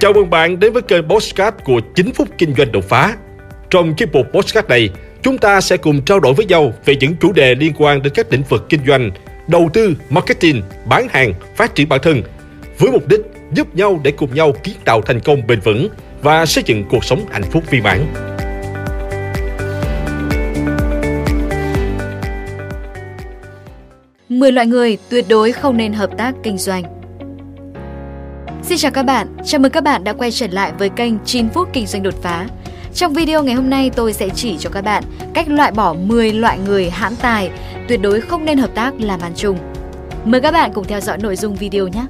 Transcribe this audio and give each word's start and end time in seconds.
Chào 0.00 0.12
mừng 0.12 0.30
bạn 0.30 0.60
đến 0.60 0.72
với 0.72 0.82
kênh 0.82 1.08
Postcard 1.08 1.56
của 1.64 1.80
9 1.94 2.12
phút 2.12 2.28
kinh 2.38 2.54
doanh 2.54 2.72
đột 2.72 2.84
phá. 2.88 3.16
Trong 3.70 3.94
chiếc 3.94 4.12
mục 4.12 4.26
Postcard 4.32 4.68
này, 4.68 4.90
chúng 5.22 5.38
ta 5.38 5.60
sẽ 5.60 5.76
cùng 5.76 6.02
trao 6.02 6.20
đổi 6.20 6.34
với 6.34 6.46
nhau 6.46 6.72
về 6.84 6.96
những 6.96 7.16
chủ 7.20 7.32
đề 7.32 7.54
liên 7.54 7.72
quan 7.78 8.02
đến 8.02 8.12
các 8.16 8.32
lĩnh 8.32 8.42
vực 8.48 8.66
kinh 8.68 8.80
doanh, 8.86 9.10
đầu 9.48 9.70
tư, 9.72 9.94
marketing, 10.10 10.62
bán 10.84 11.08
hàng, 11.10 11.32
phát 11.56 11.74
triển 11.74 11.88
bản 11.88 12.00
thân, 12.02 12.22
với 12.78 12.90
mục 12.90 13.08
đích 13.08 13.20
giúp 13.52 13.76
nhau 13.76 14.00
để 14.04 14.10
cùng 14.10 14.34
nhau 14.34 14.52
kiến 14.62 14.74
tạo 14.84 15.02
thành 15.02 15.20
công 15.20 15.46
bền 15.46 15.60
vững 15.60 15.88
và 16.22 16.46
xây 16.46 16.64
dựng 16.66 16.84
cuộc 16.90 17.04
sống 17.04 17.24
hạnh 17.30 17.44
phúc 17.50 17.64
viên 17.70 17.82
mãn. 17.82 18.06
Mười 24.28 24.52
loại 24.52 24.66
người 24.66 24.98
tuyệt 25.08 25.24
đối 25.28 25.52
không 25.52 25.76
nên 25.76 25.92
hợp 25.92 26.10
tác 26.18 26.34
kinh 26.42 26.58
doanh. 26.58 26.97
Xin 28.68 28.78
chào 28.78 28.90
các 28.90 29.02
bạn, 29.02 29.26
chào 29.44 29.60
mừng 29.60 29.72
các 29.72 29.84
bạn 29.84 30.04
đã 30.04 30.12
quay 30.12 30.30
trở 30.30 30.46
lại 30.50 30.72
với 30.78 30.88
kênh 30.88 31.12
9 31.24 31.48
phút 31.48 31.68
kinh 31.72 31.86
doanh 31.86 32.02
đột 32.02 32.14
phá. 32.22 32.46
Trong 32.94 33.12
video 33.12 33.42
ngày 33.42 33.54
hôm 33.54 33.70
nay 33.70 33.90
tôi 33.90 34.12
sẽ 34.12 34.28
chỉ 34.28 34.56
cho 34.58 34.70
các 34.70 34.84
bạn 34.84 35.04
cách 35.34 35.48
loại 35.48 35.72
bỏ 35.72 35.94
10 35.94 36.32
loại 36.32 36.58
người 36.58 36.90
hãm 36.90 37.16
tài 37.16 37.50
tuyệt 37.88 38.02
đối 38.02 38.20
không 38.20 38.44
nên 38.44 38.58
hợp 38.58 38.70
tác 38.74 39.00
làm 39.00 39.20
ăn 39.20 39.32
chung. 39.36 39.58
Mời 40.24 40.40
các 40.40 40.50
bạn 40.50 40.70
cùng 40.74 40.84
theo 40.84 41.00
dõi 41.00 41.18
nội 41.18 41.36
dung 41.36 41.54
video 41.54 41.88
nhé. 41.88 42.06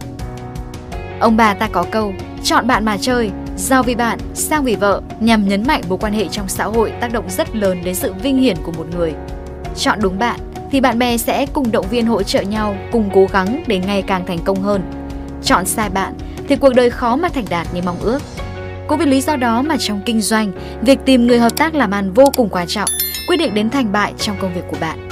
Ông 1.21 1.37
bà 1.37 1.55
ta 1.55 1.69
có 1.73 1.85
câu, 1.91 2.13
chọn 2.43 2.67
bạn 2.67 2.85
mà 2.85 2.97
chơi, 3.01 3.31
giao 3.57 3.83
vì 3.83 3.95
bạn, 3.95 4.19
sang 4.35 4.65
vì 4.65 4.75
vợ 4.75 5.01
nhằm 5.21 5.49
nhấn 5.49 5.63
mạnh 5.67 5.83
mối 5.89 5.99
quan 5.99 6.13
hệ 6.13 6.29
trong 6.29 6.49
xã 6.49 6.65
hội 6.65 6.93
tác 7.01 7.13
động 7.13 7.25
rất 7.31 7.57
lớn 7.57 7.79
đến 7.85 7.95
sự 7.95 8.13
vinh 8.23 8.39
hiển 8.39 8.57
của 8.63 8.73
một 8.73 8.87
người. 8.97 9.13
Chọn 9.77 9.99
đúng 10.03 10.19
bạn 10.19 10.41
thì 10.71 10.81
bạn 10.81 10.99
bè 10.99 11.17
sẽ 11.17 11.47
cùng 11.47 11.73
động 11.73 11.87
viên 11.91 12.07
hỗ 12.07 12.23
trợ 12.23 12.41
nhau, 12.41 12.77
cùng 12.93 13.11
cố 13.15 13.27
gắng 13.33 13.63
để 13.67 13.79
ngày 13.79 14.03
càng 14.03 14.27
thành 14.27 14.39
công 14.45 14.63
hơn. 14.63 14.83
Chọn 15.43 15.67
sai 15.67 15.91
bạn 15.91 16.15
thì 16.49 16.57
cuộc 16.57 16.75
đời 16.75 16.91
khó 16.91 17.17
mà 17.17 17.29
thành 17.29 17.45
đạt 17.51 17.67
như 17.75 17.81
mong 17.85 18.01
ước. 18.01 18.23
Cũng 18.89 18.99
vì 18.99 19.07
lý 19.07 19.21
do 19.21 19.37
đó 19.37 19.63
mà 19.63 19.77
trong 19.79 20.01
kinh 20.07 20.21
doanh, 20.21 20.53
việc 20.83 20.99
tìm 21.05 21.27
người 21.27 21.39
hợp 21.39 21.57
tác 21.57 21.75
làm 21.75 21.91
ăn 21.91 22.13
vô 22.13 22.25
cùng 22.37 22.49
quan 22.49 22.67
trọng, 22.67 22.89
quyết 23.29 23.37
định 23.37 23.55
đến 23.55 23.71
thành 23.71 23.93
bại 23.93 24.13
trong 24.19 24.37
công 24.41 24.55
việc 24.55 24.63
của 24.71 24.77
bạn. 24.81 25.09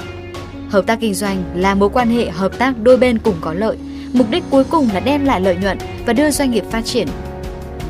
Hợp 0.71 0.87
tác 0.87 1.01
kinh 1.01 1.15
doanh 1.15 1.45
là 1.55 1.75
mối 1.75 1.89
quan 1.89 2.11
hệ 2.11 2.31
hợp 2.31 2.59
tác 2.59 2.79
đôi 2.83 2.97
bên 2.97 3.19
cùng 3.19 3.35
có 3.41 3.53
lợi, 3.53 3.77
mục 4.13 4.27
đích 4.31 4.45
cuối 4.51 4.65
cùng 4.65 4.89
là 4.95 5.01
đem 5.01 5.25
lại 5.25 5.41
lợi 5.41 5.57
nhuận 5.57 5.79
và 6.07 6.13
đưa 6.13 6.31
doanh 6.31 6.51
nghiệp 6.51 6.65
phát 6.71 6.85
triển. 6.85 7.09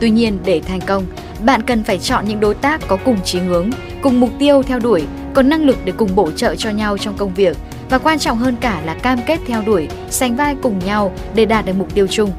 Tuy 0.01 0.11
nhiên, 0.11 0.39
để 0.45 0.61
thành 0.61 0.81
công, 0.81 1.07
bạn 1.45 1.63
cần 1.63 1.85
phải 1.85 1.99
chọn 1.99 2.25
những 2.29 2.41
đối 2.41 2.55
tác 2.55 2.81
có 2.89 2.97
cùng 3.05 3.19
chí 3.25 3.39
hướng, 3.39 3.71
cùng 4.03 4.21
mục 4.21 4.31
tiêu 4.39 4.63
theo 4.63 4.79
đuổi, 4.79 5.03
có 5.35 5.43
năng 5.43 5.65
lực 5.65 5.77
để 5.85 5.93
cùng 5.97 6.15
bổ 6.15 6.31
trợ 6.31 6.55
cho 6.55 6.71
nhau 6.71 6.99
trong 6.99 7.17
công 7.17 7.35
việc 7.35 7.57
và 7.91 7.99
quan 7.99 8.19
trọng 8.19 8.39
hơn 8.39 8.57
cả 8.61 8.83
là 8.85 8.95
cam 8.95 9.19
kết 9.27 9.41
theo 9.47 9.63
đuổi, 9.67 9.89
sánh 10.11 10.37
vai 10.37 10.57
cùng 10.63 10.79
nhau 10.79 11.13
để 11.35 11.45
đạt 11.45 11.67
được 11.67 11.73
mục 11.79 11.95
tiêu 11.95 12.07
chung. 12.11 12.31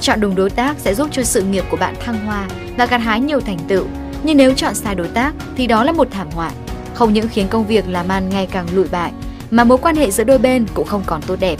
Chọn 0.00 0.20
đúng 0.20 0.34
đối 0.34 0.50
tác 0.50 0.76
sẽ 0.78 0.94
giúp 0.94 1.08
cho 1.12 1.22
sự 1.22 1.42
nghiệp 1.42 1.64
của 1.70 1.76
bạn 1.76 1.94
thăng 2.00 2.26
hoa 2.26 2.48
và 2.76 2.86
gặt 2.86 2.98
hái 2.98 3.20
nhiều 3.20 3.40
thành 3.40 3.58
tựu. 3.68 3.86
Nhưng 4.22 4.36
nếu 4.36 4.54
chọn 4.54 4.74
sai 4.74 4.94
đối 4.94 5.08
tác 5.08 5.32
thì 5.56 5.66
đó 5.66 5.84
là 5.84 5.92
một 5.92 6.08
thảm 6.10 6.30
họa, 6.30 6.50
không 6.94 7.12
những 7.12 7.28
khiến 7.28 7.48
công 7.48 7.66
việc 7.66 7.88
làm 7.88 8.08
ăn 8.08 8.28
ngày 8.28 8.46
càng 8.46 8.66
lụi 8.74 8.86
bại 8.90 9.12
mà 9.50 9.64
mối 9.64 9.78
quan 9.78 9.96
hệ 9.96 10.10
giữa 10.10 10.24
đôi 10.24 10.38
bên 10.38 10.66
cũng 10.74 10.86
không 10.86 11.02
còn 11.06 11.22
tốt 11.22 11.36
đẹp. 11.40 11.58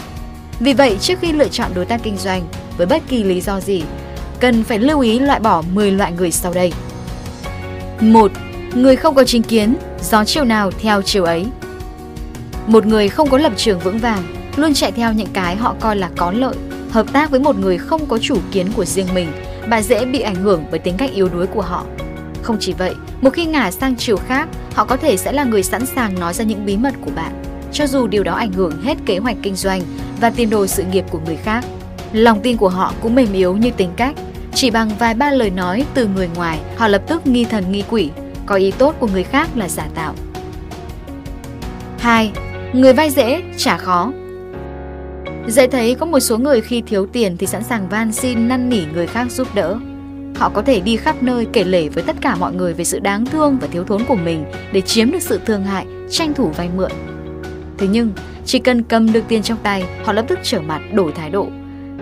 Vì 0.60 0.72
vậy, 0.72 0.96
trước 1.00 1.14
khi 1.20 1.32
lựa 1.32 1.48
chọn 1.48 1.70
đối 1.74 1.86
tác 1.86 2.00
kinh 2.02 2.16
doanh 2.16 2.42
với 2.76 2.86
bất 2.86 3.02
kỳ 3.08 3.24
lý 3.24 3.40
do 3.40 3.60
gì, 3.60 3.82
cần 4.40 4.64
phải 4.64 4.78
lưu 4.78 5.00
ý 5.00 5.18
loại 5.18 5.40
bỏ 5.40 5.62
10 5.72 5.90
loại 5.90 6.12
người 6.12 6.30
sau 6.30 6.52
đây. 6.54 6.72
1. 8.00 8.32
Người 8.74 8.96
không 8.96 9.14
có 9.14 9.24
chính 9.24 9.42
kiến, 9.42 9.74
gió 10.02 10.24
chiều 10.24 10.44
nào 10.44 10.70
theo 10.70 11.02
chiều 11.02 11.24
ấy. 11.24 11.46
Một 12.66 12.86
người 12.86 13.08
không 13.08 13.30
có 13.30 13.38
lập 13.38 13.52
trường 13.56 13.80
vững 13.80 13.98
vàng, 13.98 14.22
luôn 14.56 14.74
chạy 14.74 14.92
theo 14.92 15.12
những 15.12 15.28
cái 15.32 15.56
họ 15.56 15.74
coi 15.80 15.96
là 15.96 16.10
có 16.16 16.30
lợi 16.30 16.54
Hợp 16.90 17.12
tác 17.12 17.30
với 17.30 17.40
một 17.40 17.58
người 17.58 17.78
không 17.78 18.06
có 18.06 18.18
chủ 18.18 18.36
kiến 18.52 18.66
của 18.76 18.84
riêng 18.84 19.06
mình, 19.14 19.32
bạn 19.68 19.82
dễ 19.82 20.04
bị 20.04 20.20
ảnh 20.20 20.34
hưởng 20.34 20.64
bởi 20.70 20.78
tính 20.78 20.96
cách 20.96 21.10
yếu 21.14 21.28
đuối 21.28 21.46
của 21.46 21.62
họ. 21.62 21.84
Không 22.42 22.56
chỉ 22.60 22.72
vậy, 22.72 22.94
một 23.20 23.30
khi 23.30 23.44
ngả 23.44 23.70
sang 23.70 23.96
chiều 23.96 24.16
khác, 24.16 24.48
họ 24.74 24.84
có 24.84 24.96
thể 24.96 25.16
sẽ 25.16 25.32
là 25.32 25.44
người 25.44 25.62
sẵn 25.62 25.86
sàng 25.86 26.20
nói 26.20 26.34
ra 26.34 26.44
những 26.44 26.66
bí 26.66 26.76
mật 26.76 26.94
của 27.04 27.10
bạn, 27.16 27.42
cho 27.72 27.86
dù 27.86 28.06
điều 28.06 28.22
đó 28.22 28.34
ảnh 28.34 28.52
hưởng 28.52 28.82
hết 28.82 28.98
kế 29.06 29.18
hoạch 29.18 29.36
kinh 29.42 29.54
doanh 29.54 29.82
và 30.20 30.30
tiền 30.30 30.50
đồ 30.50 30.66
sự 30.66 30.84
nghiệp 30.92 31.04
của 31.10 31.20
người 31.26 31.36
khác. 31.36 31.64
Lòng 32.12 32.40
tin 32.42 32.56
của 32.56 32.68
họ 32.68 32.92
cũng 33.00 33.14
mềm 33.14 33.32
yếu 33.32 33.56
như 33.56 33.70
tính 33.70 33.90
cách, 33.96 34.14
chỉ 34.54 34.70
bằng 34.70 34.90
vài 34.98 35.14
ba 35.14 35.30
lời 35.30 35.50
nói 35.50 35.84
từ 35.94 36.06
người 36.06 36.28
ngoài, 36.36 36.58
họ 36.76 36.88
lập 36.88 37.02
tức 37.06 37.26
nghi 37.26 37.44
thần 37.44 37.72
nghi 37.72 37.84
quỷ, 37.90 38.10
coi 38.46 38.60
ý 38.60 38.70
tốt 38.70 38.94
của 39.00 39.06
người 39.06 39.24
khác 39.24 39.48
là 39.54 39.68
giả 39.68 39.86
tạo. 39.94 40.14
2. 41.98 42.32
Người 42.72 42.92
vay 42.92 43.10
dễ, 43.10 43.42
trả 43.56 43.76
khó 43.76 44.12
Dễ 45.46 45.66
thấy 45.66 45.94
có 45.94 46.06
một 46.06 46.20
số 46.20 46.38
người 46.38 46.60
khi 46.60 46.82
thiếu 46.86 47.06
tiền 47.06 47.36
thì 47.36 47.46
sẵn 47.46 47.62
sàng 47.62 47.88
van 47.88 48.12
xin 48.12 48.48
năn 48.48 48.68
nỉ 48.68 48.82
người 48.94 49.06
khác 49.06 49.30
giúp 49.30 49.48
đỡ. 49.54 49.76
Họ 50.36 50.48
có 50.48 50.62
thể 50.62 50.80
đi 50.80 50.96
khắp 50.96 51.22
nơi 51.22 51.46
kể 51.52 51.64
lể 51.64 51.88
với 51.88 52.04
tất 52.04 52.16
cả 52.20 52.36
mọi 52.36 52.54
người 52.54 52.74
về 52.74 52.84
sự 52.84 52.98
đáng 52.98 53.26
thương 53.26 53.58
và 53.60 53.68
thiếu 53.72 53.84
thốn 53.84 54.04
của 54.04 54.14
mình 54.14 54.44
để 54.72 54.80
chiếm 54.80 55.10
được 55.10 55.22
sự 55.22 55.40
thương 55.46 55.64
hại, 55.64 55.86
tranh 56.10 56.34
thủ 56.34 56.48
vay 56.56 56.68
mượn. 56.76 56.90
Thế 57.78 57.86
nhưng, 57.90 58.12
chỉ 58.44 58.58
cần 58.58 58.82
cầm 58.82 59.12
được 59.12 59.24
tiền 59.28 59.42
trong 59.42 59.58
tay, 59.62 59.84
họ 60.04 60.12
lập 60.12 60.24
tức 60.28 60.38
trở 60.42 60.60
mặt 60.60 60.80
đổi 60.92 61.12
thái 61.12 61.30
độ. 61.30 61.46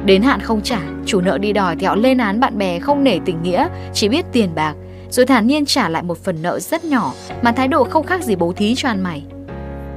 Đến 0.05 0.23
hạn 0.23 0.41
không 0.41 0.63
trả, 0.63 0.81
chủ 1.07 1.21
nợ 1.21 1.39
đi 1.39 1.53
đòi 1.53 1.77
thì 1.77 1.87
họ 1.87 1.95
lên 1.95 2.19
án 2.19 2.41
bạn 2.41 2.59
bè 2.59 2.79
không 2.79 3.05
nể 3.05 3.19
tình 3.25 3.43
nghĩa, 3.43 3.69
chỉ 3.95 4.09
biết 4.09 4.25
tiền 4.33 4.55
bạc, 4.55 4.75
rồi 5.11 5.27
thản 5.27 5.47
nhiên 5.47 5.67
trả 5.67 5.89
lại 5.89 6.03
một 6.03 6.19
phần 6.25 6.43
nợ 6.43 6.61
rất 6.61 6.85
nhỏ 6.85 7.13
mà 7.43 7.53
thái 7.53 7.69
độ 7.69 7.85
không 7.85 8.07
khác 8.07 8.23
gì 8.23 8.37
bố 8.37 8.53
thí 8.53 8.75
cho 8.75 8.89
ăn 8.89 9.03
mày. 9.03 9.25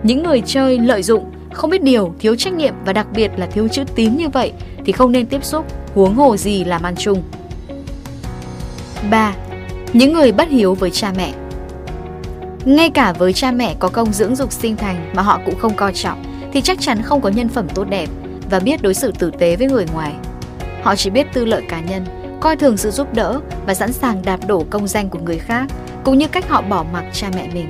Những 0.04 0.24
người 0.24 0.42
chơi 0.46 0.80
lợi 0.80 1.04
dụng 1.04 1.26
không 1.54 1.70
biết 1.70 1.84
điều, 1.84 2.14
thiếu 2.20 2.36
trách 2.36 2.54
nhiệm 2.54 2.74
và 2.86 2.94
đặc 2.94 3.08
biệt 3.16 3.32
là 3.38 3.46
thiếu 3.46 3.68
chữ 3.68 3.84
tín 3.96 4.18
như 4.18 4.30
vậy 4.30 4.54
thì 4.86 4.92
không 4.92 5.12
nên 5.12 5.26
tiếp 5.26 5.44
xúc, 5.46 5.66
huống 5.96 6.16
hồ 6.16 6.38
gì 6.38 6.64
làm 6.64 6.84
ăn 6.84 6.96
chung. 6.96 7.24
3. 9.10 9.34
Những 9.94 10.14
người 10.14 10.32
bất 10.32 10.50
hiếu 10.50 10.74
với 10.74 10.92
cha 10.92 11.14
mẹ 11.18 11.34
Ngay 12.66 12.90
cả 12.90 13.14
với 13.14 13.34
cha 13.34 13.52
mẹ 13.52 13.76
có 13.80 13.88
công 13.88 14.14
dưỡng 14.14 14.36
dục 14.36 14.52
sinh 14.52 14.76
thành 14.76 15.12
mà 15.16 15.22
họ 15.22 15.40
cũng 15.46 15.60
không 15.60 15.76
coi 15.76 15.94
trọng 15.94 16.24
thì 16.54 16.62
chắc 16.62 16.80
chắn 16.80 17.02
không 17.02 17.22
có 17.22 17.30
nhân 17.30 17.50
phẩm 17.50 17.68
tốt 17.76 17.84
đẹp 17.90 18.10
và 18.50 18.60
biết 18.60 18.82
đối 18.82 18.94
xử 18.94 19.12
tử 19.12 19.32
tế 19.40 19.56
với 19.56 19.68
người 19.68 19.86
ngoài. 19.94 20.14
Họ 20.84 20.96
chỉ 20.96 21.10
biết 21.10 21.28
tư 21.34 21.46
lợi 21.46 21.62
cá 21.70 21.80
nhân, 21.80 22.06
coi 22.40 22.56
thường 22.56 22.78
sự 22.78 22.92
giúp 22.92 23.14
đỡ 23.14 23.40
và 23.66 23.74
sẵn 23.74 23.94
sàng 23.94 24.22
đạp 24.26 24.40
đổ 24.48 24.66
công 24.70 24.88
danh 24.88 25.10
của 25.10 25.20
người 25.20 25.38
khác, 25.38 25.66
cũng 26.04 26.18
như 26.18 26.28
cách 26.28 26.50
họ 26.50 26.62
bỏ 26.62 26.86
mặc 26.94 27.06
cha 27.14 27.30
mẹ 27.36 27.48
mình. 27.54 27.68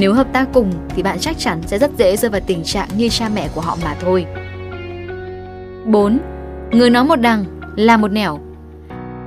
Nếu 0.00 0.14
hợp 0.14 0.26
tác 0.32 0.48
cùng 0.52 0.72
thì 0.88 1.02
bạn 1.02 1.18
chắc 1.18 1.38
chắn 1.38 1.62
sẽ 1.66 1.78
rất 1.78 1.90
dễ 1.98 2.16
rơi 2.16 2.30
vào 2.30 2.40
tình 2.46 2.64
trạng 2.64 2.88
như 2.96 3.08
cha 3.08 3.28
mẹ 3.34 3.48
của 3.54 3.60
họ 3.60 3.78
mà 3.84 3.96
thôi. 4.00 4.26
4. 5.86 6.18
Người 6.70 6.90
nói 6.90 7.04
một 7.04 7.16
đằng, 7.16 7.44
là 7.76 7.96
một 7.96 8.12
nẻo. 8.12 8.38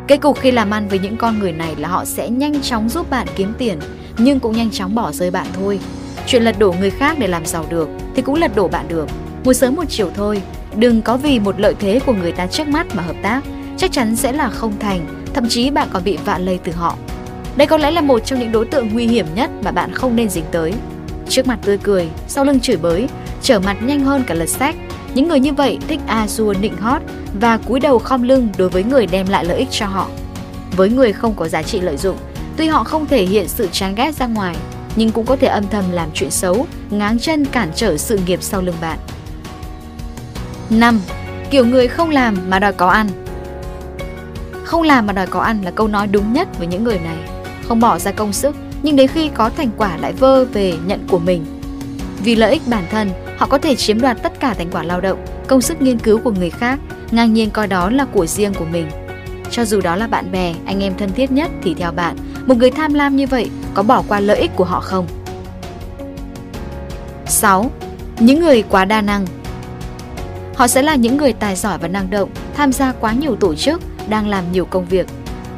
Kết 0.07 0.17
cục 0.17 0.39
khi 0.39 0.51
làm 0.51 0.71
ăn 0.71 0.87
với 0.87 0.99
những 0.99 1.17
con 1.17 1.39
người 1.39 1.51
này 1.51 1.75
là 1.75 1.89
họ 1.89 2.05
sẽ 2.05 2.29
nhanh 2.29 2.61
chóng 2.61 2.89
giúp 2.89 3.09
bạn 3.09 3.27
kiếm 3.35 3.53
tiền, 3.57 3.79
nhưng 4.17 4.39
cũng 4.39 4.55
nhanh 4.55 4.71
chóng 4.71 4.95
bỏ 4.95 5.11
rơi 5.11 5.31
bạn 5.31 5.47
thôi. 5.53 5.79
Chuyện 6.27 6.43
lật 6.43 6.59
đổ 6.59 6.75
người 6.79 6.89
khác 6.89 7.19
để 7.19 7.27
làm 7.27 7.45
giàu 7.45 7.65
được 7.69 7.89
thì 8.15 8.21
cũng 8.21 8.35
lật 8.35 8.55
đổ 8.55 8.67
bạn 8.67 8.85
được. 8.87 9.07
Một 9.43 9.53
sớm 9.53 9.75
một 9.75 9.85
chiều 9.89 10.09
thôi, 10.15 10.41
đừng 10.75 11.01
có 11.01 11.17
vì 11.17 11.39
một 11.39 11.59
lợi 11.59 11.75
thế 11.79 11.99
của 12.05 12.13
người 12.13 12.31
ta 12.31 12.47
trước 12.47 12.67
mắt 12.67 12.87
mà 12.95 13.03
hợp 13.03 13.15
tác, 13.21 13.41
chắc 13.77 13.91
chắn 13.91 14.15
sẽ 14.15 14.31
là 14.31 14.49
không 14.49 14.73
thành, 14.79 15.23
thậm 15.33 15.49
chí 15.49 15.69
bạn 15.69 15.87
còn 15.93 16.03
bị 16.03 16.17
vạ 16.25 16.37
lây 16.37 16.59
từ 16.63 16.71
họ. 16.71 16.97
Đây 17.55 17.67
có 17.67 17.77
lẽ 17.77 17.91
là 17.91 18.01
một 18.01 18.19
trong 18.25 18.39
những 18.39 18.51
đối 18.51 18.65
tượng 18.65 18.93
nguy 18.93 19.07
hiểm 19.07 19.25
nhất 19.35 19.49
mà 19.63 19.71
bạn 19.71 19.91
không 19.93 20.15
nên 20.15 20.29
dính 20.29 20.45
tới. 20.51 20.73
Trước 21.29 21.47
mặt 21.47 21.59
tươi 21.61 21.77
cười, 21.77 22.07
sau 22.27 22.45
lưng 22.45 22.59
chửi 22.59 22.77
bới, 22.77 23.07
trở 23.41 23.59
mặt 23.59 23.77
nhanh 23.81 23.99
hơn 23.99 24.23
cả 24.27 24.33
lật 24.33 24.49
sách. 24.49 24.75
Những 25.13 25.27
người 25.27 25.39
như 25.39 25.53
vậy 25.53 25.77
thích 25.87 25.99
a 26.07 26.27
dua 26.27 26.53
nịnh 26.61 26.77
hót 26.77 27.01
và 27.39 27.57
cúi 27.57 27.79
đầu 27.79 27.99
khom 27.99 28.23
lưng 28.23 28.49
đối 28.57 28.69
với 28.69 28.83
người 28.83 29.05
đem 29.05 29.27
lại 29.27 29.45
lợi 29.45 29.57
ích 29.57 29.67
cho 29.71 29.85
họ. 29.85 30.09
Với 30.77 30.89
người 30.89 31.13
không 31.13 31.33
có 31.33 31.47
giá 31.47 31.63
trị 31.63 31.79
lợi 31.79 31.97
dụng, 31.97 32.17
tuy 32.57 32.67
họ 32.67 32.83
không 32.83 33.05
thể 33.05 33.23
hiện 33.23 33.47
sự 33.47 33.67
chán 33.71 33.95
ghét 33.95 34.15
ra 34.15 34.27
ngoài, 34.27 34.55
nhưng 34.95 35.11
cũng 35.11 35.25
có 35.25 35.35
thể 35.35 35.47
âm 35.47 35.67
thầm 35.67 35.83
làm 35.91 36.09
chuyện 36.13 36.31
xấu, 36.31 36.65
ngáng 36.89 37.19
chân 37.19 37.45
cản 37.45 37.71
trở 37.75 37.97
sự 37.97 38.19
nghiệp 38.25 38.39
sau 38.41 38.61
lưng 38.61 38.75
bạn. 38.81 38.97
5. 40.69 40.99
Kiểu 41.49 41.65
người 41.65 41.87
không 41.87 42.09
làm 42.09 42.37
mà 42.49 42.59
đòi 42.59 42.73
có 42.73 42.89
ăn 42.89 43.07
Không 44.63 44.83
làm 44.83 45.07
mà 45.07 45.13
đòi 45.13 45.27
có 45.27 45.39
ăn 45.39 45.61
là 45.63 45.71
câu 45.71 45.87
nói 45.87 46.07
đúng 46.07 46.33
nhất 46.33 46.47
với 46.57 46.67
những 46.67 46.83
người 46.83 46.99
này 46.99 47.40
không 47.71 47.79
bỏ 47.79 47.99
ra 47.99 48.11
công 48.11 48.33
sức 48.33 48.55
nhưng 48.83 48.95
đến 48.95 49.07
khi 49.07 49.29
có 49.33 49.49
thành 49.49 49.69
quả 49.77 49.97
lại 49.97 50.13
vơ 50.13 50.45
về 50.45 50.73
nhận 50.85 51.07
của 51.07 51.19
mình. 51.19 51.45
Vì 52.23 52.35
lợi 52.35 52.51
ích 52.51 52.61
bản 52.65 52.83
thân, 52.91 53.09
họ 53.37 53.47
có 53.47 53.57
thể 53.57 53.75
chiếm 53.75 54.01
đoạt 54.01 54.23
tất 54.23 54.39
cả 54.39 54.53
thành 54.53 54.71
quả 54.71 54.83
lao 54.83 55.01
động, 55.01 55.25
công 55.47 55.61
sức 55.61 55.81
nghiên 55.81 55.99
cứu 55.99 56.17
của 56.17 56.31
người 56.31 56.49
khác, 56.49 56.79
ngang 57.11 57.33
nhiên 57.33 57.51
coi 57.51 57.67
đó 57.67 57.89
là 57.89 58.05
của 58.05 58.25
riêng 58.25 58.53
của 58.53 58.65
mình. 58.65 58.87
Cho 59.51 59.65
dù 59.65 59.81
đó 59.81 59.95
là 59.95 60.07
bạn 60.07 60.31
bè, 60.31 60.53
anh 60.65 60.83
em 60.83 60.93
thân 60.97 61.11
thiết 61.11 61.31
nhất 61.31 61.51
thì 61.63 61.73
theo 61.73 61.91
bạn, 61.91 62.15
một 62.45 62.57
người 62.57 62.71
tham 62.71 62.93
lam 62.93 63.15
như 63.15 63.27
vậy 63.27 63.49
có 63.73 63.83
bỏ 63.83 64.03
qua 64.07 64.19
lợi 64.19 64.37
ích 64.37 64.51
của 64.55 64.65
họ 64.65 64.79
không? 64.79 65.07
6. 67.25 67.71
Những 68.19 68.39
người 68.39 68.63
quá 68.69 68.85
đa 68.85 69.01
năng 69.01 69.25
Họ 70.55 70.67
sẽ 70.67 70.81
là 70.81 70.95
những 70.95 71.17
người 71.17 71.33
tài 71.33 71.55
giỏi 71.55 71.77
và 71.77 71.87
năng 71.87 72.09
động, 72.09 72.29
tham 72.55 72.73
gia 72.73 72.91
quá 72.91 73.13
nhiều 73.13 73.35
tổ 73.35 73.55
chức, 73.55 73.81
đang 74.09 74.27
làm 74.27 74.51
nhiều 74.51 74.65
công 74.65 74.85
việc, 74.85 75.07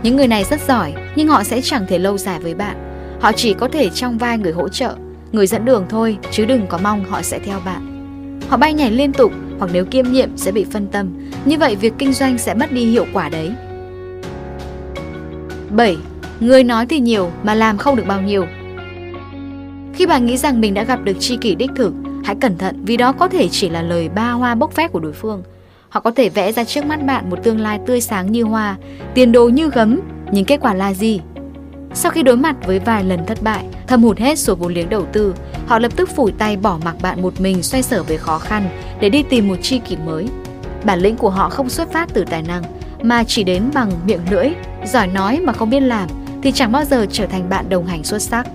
những 0.03 0.15
người 0.15 0.27
này 0.27 0.43
rất 0.43 0.61
giỏi 0.67 0.93
nhưng 1.15 1.27
họ 1.27 1.43
sẽ 1.43 1.61
chẳng 1.61 1.85
thể 1.87 1.99
lâu 1.99 2.17
dài 2.17 2.39
với 2.39 2.55
bạn. 2.55 2.77
Họ 3.21 3.31
chỉ 3.31 3.53
có 3.53 3.67
thể 3.67 3.89
trong 3.89 4.17
vai 4.17 4.37
người 4.37 4.51
hỗ 4.51 4.69
trợ, 4.69 4.95
người 5.31 5.47
dẫn 5.47 5.65
đường 5.65 5.85
thôi 5.89 6.17
chứ 6.31 6.45
đừng 6.45 6.67
có 6.67 6.79
mong 6.83 7.05
họ 7.05 7.21
sẽ 7.21 7.39
theo 7.39 7.59
bạn. 7.65 8.09
Họ 8.49 8.57
bay 8.57 8.73
nhảy 8.73 8.91
liên 8.91 9.13
tục 9.13 9.31
hoặc 9.59 9.69
nếu 9.73 9.85
kiêm 9.85 10.11
nhiệm 10.11 10.37
sẽ 10.37 10.51
bị 10.51 10.65
phân 10.71 10.87
tâm, 10.87 11.29
như 11.45 11.57
vậy 11.57 11.75
việc 11.75 11.93
kinh 11.97 12.13
doanh 12.13 12.37
sẽ 12.37 12.53
mất 12.53 12.71
đi 12.71 12.85
hiệu 12.85 13.05
quả 13.13 13.29
đấy. 13.29 13.51
7. 15.69 15.97
Người 16.39 16.63
nói 16.63 16.85
thì 16.85 16.99
nhiều 16.99 17.31
mà 17.43 17.55
làm 17.55 17.77
không 17.77 17.95
được 17.95 18.07
bao 18.07 18.21
nhiêu. 18.21 18.45
Khi 19.93 20.05
bạn 20.05 20.25
nghĩ 20.25 20.37
rằng 20.37 20.61
mình 20.61 20.73
đã 20.73 20.83
gặp 20.83 20.99
được 21.03 21.19
tri 21.19 21.37
kỷ 21.37 21.55
đích 21.55 21.71
thực, 21.75 21.93
hãy 22.23 22.35
cẩn 22.35 22.57
thận 22.57 22.83
vì 22.85 22.97
đó 22.97 23.11
có 23.11 23.27
thể 23.27 23.47
chỉ 23.51 23.69
là 23.69 23.81
lời 23.81 24.09
ba 24.09 24.31
hoa 24.31 24.55
bốc 24.55 24.71
phét 24.71 24.91
của 24.91 24.99
đối 24.99 25.13
phương. 25.13 25.43
Họ 25.93 25.99
có 25.99 26.11
thể 26.11 26.29
vẽ 26.29 26.51
ra 26.51 26.63
trước 26.63 26.85
mắt 26.85 27.05
bạn 27.05 27.29
một 27.29 27.43
tương 27.43 27.59
lai 27.59 27.79
tươi 27.85 28.01
sáng 28.01 28.31
như 28.31 28.43
hoa, 28.43 28.77
tiền 29.13 29.31
đồ 29.31 29.47
như 29.47 29.69
gấm, 29.69 29.99
nhưng 30.31 30.45
kết 30.45 30.59
quả 30.61 30.73
là 30.73 30.93
gì? 30.93 31.19
Sau 31.93 32.11
khi 32.11 32.23
đối 32.23 32.37
mặt 32.37 32.55
với 32.65 32.79
vài 32.79 33.03
lần 33.03 33.25
thất 33.25 33.43
bại, 33.43 33.65
thâm 33.87 34.03
hụt 34.03 34.17
hết 34.17 34.39
số 34.39 34.55
vốn 34.55 34.73
liếng 34.73 34.89
đầu 34.89 35.05
tư, 35.05 35.35
họ 35.67 35.79
lập 35.79 35.91
tức 35.95 36.09
phủi 36.15 36.31
tay 36.31 36.57
bỏ 36.57 36.79
mặc 36.85 36.95
bạn 37.01 37.21
một 37.21 37.41
mình 37.41 37.63
xoay 37.63 37.83
sở 37.83 38.03
với 38.03 38.17
khó 38.17 38.37
khăn 38.37 38.69
để 38.99 39.09
đi 39.09 39.23
tìm 39.23 39.47
một 39.47 39.55
chi 39.61 39.79
kỷ 39.79 39.97
mới. 40.05 40.27
Bản 40.83 40.99
lĩnh 40.99 41.15
của 41.15 41.29
họ 41.29 41.49
không 41.49 41.69
xuất 41.69 41.91
phát 41.91 42.09
từ 42.13 42.25
tài 42.29 42.41
năng, 42.41 42.63
mà 43.01 43.23
chỉ 43.23 43.43
đến 43.43 43.63
bằng 43.73 43.91
miệng 44.05 44.21
lưỡi, 44.31 44.49
giỏi 44.85 45.07
nói 45.07 45.39
mà 45.43 45.53
không 45.53 45.69
biết 45.69 45.79
làm 45.79 46.09
thì 46.43 46.51
chẳng 46.51 46.71
bao 46.71 46.85
giờ 46.85 47.05
trở 47.11 47.25
thành 47.25 47.49
bạn 47.49 47.69
đồng 47.69 47.85
hành 47.85 48.03
xuất 48.03 48.21
sắc. 48.21 48.47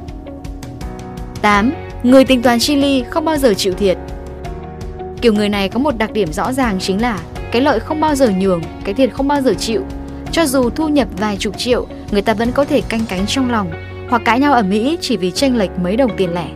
8. 1.43 1.73
Người 2.03 2.25
tính 2.25 2.43
toán 2.43 2.59
chi 2.59 2.77
ly 2.77 3.05
không 3.11 3.25
bao 3.25 3.37
giờ 3.37 3.55
chịu 3.55 3.75
thiệt. 3.75 3.98
Kiểu 5.21 5.33
người 5.33 5.49
này 5.49 5.69
có 5.69 5.79
một 5.79 5.99
đặc 5.99 6.13
điểm 6.13 6.33
rõ 6.33 6.53
ràng 6.53 6.79
chính 6.81 7.03
là 7.03 7.19
cái 7.53 7.63
lợi 7.63 7.81
không 7.81 8.01
bao 8.01 8.15
giờ 8.15 8.31
nhường, 8.31 8.63
cái 8.85 8.95
thiệt 8.95 9.11
không 9.13 9.29
bao 9.29 9.43
giờ 9.43 9.55
chịu. 9.59 9.83
Cho 10.33 10.47
dù 10.47 10.71
thu 10.71 10.89
nhập 10.89 11.09
vài 11.19 11.37
chục 11.37 11.59
triệu, 11.59 11.87
người 12.11 12.23
ta 12.23 12.35
vẫn 12.35 12.53
có 12.53 12.65
thể 12.65 12.81
canh 12.81 13.01
cánh 13.09 13.27
trong 13.27 13.51
lòng 13.51 13.71
hoặc 14.11 14.23
cãi 14.25 14.41
nhau 14.41 14.53
ở 14.53 14.63
Mỹ 14.63 14.99
chỉ 15.01 15.17
vì 15.17 15.31
tranh 15.31 15.57
lệch 15.57 15.71
mấy 15.79 15.97
đồng 15.97 16.11
tiền 16.17 16.35
lẻ. 16.35 16.47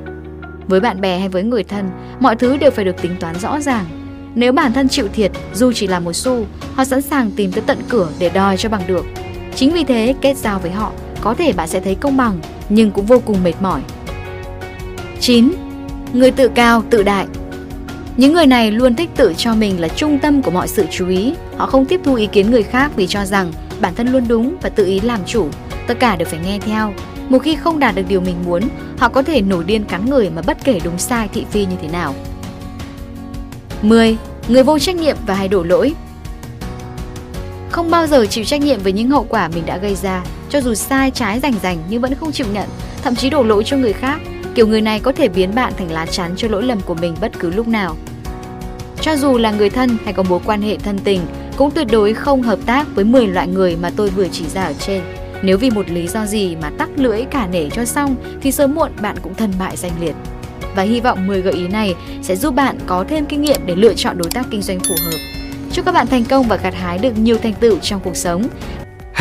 Với 0.67 0.81
bạn 0.81 1.01
bè 1.01 1.19
hay 1.19 1.29
với 1.29 1.43
người 1.43 1.65
thân, 1.65 1.91
mọi 2.21 2.37
thứ 2.37 2.57
đều 2.57 2.71
phải 2.71 2.85
được 2.85 3.03
tính 3.03 3.17
toán 3.21 3.39
rõ 3.39 3.61
ràng. 3.61 3.85
Nếu 4.35 4.53
bản 4.53 4.73
thân 4.73 4.89
chịu 4.89 5.09
thiệt, 5.13 5.31
dù 5.55 5.73
chỉ 5.73 5.87
là 5.87 6.01
một 6.01 6.13
xu, 6.13 6.47
họ 6.75 6.85
sẵn 6.85 7.03
sàng 7.03 7.31
tìm 7.31 7.53
tới 7.53 7.63
tận 7.67 7.79
cửa 7.89 8.09
để 8.19 8.29
đòi 8.29 8.57
cho 8.57 8.69
bằng 8.69 8.83
được. 8.87 9.07
Chính 9.55 9.73
vì 9.73 9.85
thế, 9.85 10.15
kết 10.21 10.37
giao 10.37 10.59
với 10.59 10.71
họ, 10.71 10.93
có 11.21 11.35
thể 11.35 11.53
bạn 11.53 11.69
sẽ 11.69 11.81
thấy 11.81 11.95
công 11.95 12.17
bằng, 12.17 12.39
nhưng 12.69 12.91
cũng 12.91 13.07
vô 13.07 13.23
cùng 13.25 13.45
mệt 13.45 13.55
mỏi. 13.61 13.81
9. 15.21 15.53
Người 16.13 16.31
tự 16.31 16.49
cao, 16.49 16.83
tự 16.91 17.03
đại 17.03 17.27
những 18.17 18.33
người 18.33 18.47
này 18.47 18.71
luôn 18.71 18.97
thích 18.97 19.11
tự 19.17 19.35
cho 19.37 19.55
mình 19.55 19.81
là 19.81 19.89
trung 19.89 20.19
tâm 20.19 20.43
của 20.43 20.51
mọi 20.51 20.69
sự 20.69 20.87
chú 20.91 21.09
ý. 21.09 21.35
Họ 21.57 21.67
không 21.67 21.87
tiếp 21.87 22.01
thu 22.05 22.15
ý 22.15 22.27
kiến 22.27 22.51
người 22.51 22.63
khác 22.63 22.91
vì 22.97 23.07
cho 23.07 23.25
rằng 23.25 23.53
bản 23.81 23.95
thân 23.95 24.09
luôn 24.09 24.25
đúng 24.29 24.57
và 24.63 24.69
tự 24.69 24.87
ý 24.87 25.01
làm 25.01 25.21
chủ. 25.27 25.49
Tất 25.87 25.99
cả 25.99 26.17
đều 26.17 26.29
phải 26.29 26.41
nghe 26.45 26.59
theo. 26.59 26.93
Một 27.29 27.39
khi 27.39 27.57
không 27.57 27.79
đạt 27.79 27.95
được 27.95 28.03
điều 28.09 28.21
mình 28.21 28.37
muốn, 28.47 28.63
họ 28.99 29.09
có 29.09 29.23
thể 29.23 29.41
nổi 29.41 29.65
điên 29.65 29.85
cắn 29.85 30.11
người 30.11 30.31
mà 30.31 30.43
bất 30.47 30.65
kể 30.65 30.81
đúng 30.85 30.99
sai 30.99 31.29
thị 31.33 31.45
phi 31.51 31.67
như 31.67 31.77
thế 31.83 31.89
nào. 31.89 32.15
10. 33.83 34.17
Người 34.49 34.63
vô 34.63 34.79
trách 34.79 34.97
nhiệm 34.97 35.17
và 35.27 35.35
hay 35.35 35.49
đổ 35.49 35.63
lỗi 35.63 35.95
Không 37.71 37.91
bao 37.91 38.07
giờ 38.07 38.27
chịu 38.27 38.45
trách 38.45 38.61
nhiệm 38.61 38.81
với 38.81 38.93
những 38.93 39.11
hậu 39.11 39.27
quả 39.29 39.49
mình 39.49 39.67
đã 39.67 39.77
gây 39.79 39.95
ra, 39.95 40.23
cho 40.51 40.61
dù 40.61 40.75
sai 40.75 41.11
trái 41.11 41.41
rành 41.41 41.55
rành 41.63 41.79
nhưng 41.89 42.01
vẫn 42.03 42.15
không 42.15 42.33
chịu 42.33 42.47
nhận, 42.53 42.69
thậm 43.03 43.15
chí 43.15 43.31
đổ 43.31 43.43
lỗi 43.43 43.63
cho 43.67 43.77
người 43.77 43.93
khác 43.93 44.21
Kiểu 44.55 44.67
người 44.67 44.81
này 44.81 45.01
có 45.01 45.13
thể 45.13 45.29
biến 45.29 45.55
bạn 45.55 45.73
thành 45.77 45.93
lá 45.93 46.07
chắn 46.07 46.35
cho 46.37 46.49
lỗi 46.49 46.63
lầm 46.63 46.81
của 46.81 46.95
mình 46.95 47.15
bất 47.21 47.39
cứ 47.39 47.51
lúc 47.51 47.69
nào. 47.69 47.97
Cho 49.01 49.17
dù 49.17 49.39
là 49.39 49.51
người 49.51 49.71
thân 49.71 49.97
hay 50.05 50.13
có 50.13 50.23
mối 50.23 50.41
quan 50.45 50.63
hệ 50.63 50.77
thân 50.77 50.99
tình, 50.99 51.21
cũng 51.57 51.71
tuyệt 51.71 51.87
đối 51.91 52.15
không 52.15 52.43
hợp 52.43 52.59
tác 52.67 52.87
với 52.95 53.05
10 53.05 53.27
loại 53.27 53.49
người 53.49 53.77
mà 53.77 53.91
tôi 53.97 54.11
vừa 54.11 54.29
chỉ 54.29 54.49
ra 54.49 54.65
ở 54.65 54.73
trên. 54.73 55.03
Nếu 55.43 55.59
vì 55.59 55.71
một 55.71 55.91
lý 55.91 56.09
do 56.09 56.27
gì 56.27 56.57
mà 56.63 56.71
tắc 56.79 56.89
lưỡi 56.97 57.25
cả 57.25 57.47
nể 57.47 57.71
cho 57.71 57.85
xong 57.85 58.17
thì 58.41 58.53
sớm 58.53 58.75
muộn 58.75 58.91
bạn 59.01 59.17
cũng 59.23 59.35
thân 59.35 59.53
bại 59.59 59.77
danh 59.77 59.93
liệt. 60.01 60.15
Và 60.77 60.83
hy 60.83 61.01
vọng 61.01 61.27
10 61.27 61.41
gợi 61.41 61.55
ý 61.55 61.69
này 61.69 61.95
sẽ 62.23 62.37
giúp 62.37 62.55
bạn 62.55 62.79
có 62.87 63.05
thêm 63.09 63.27
kinh 63.27 63.43
nghiệm 63.43 63.61
để 63.67 63.75
lựa 63.75 63.95
chọn 63.95 64.19
đối 64.19 64.31
tác 64.31 64.47
kinh 64.51 64.63
doanh 64.63 64.81
phù 64.81 64.95
hợp. 65.05 65.19
Chúc 65.73 65.85
các 65.85 65.93
bạn 65.93 66.07
thành 66.07 66.25
công 66.25 66.49
và 66.49 66.57
gặt 66.57 66.75
hái 66.75 66.99
được 66.99 67.19
nhiều 67.19 67.39
thành 67.39 67.55
tựu 67.55 67.79
trong 67.79 68.01
cuộc 68.05 68.17
sống. 68.17 68.49